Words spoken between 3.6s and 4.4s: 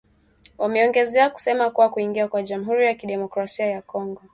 ya Kongo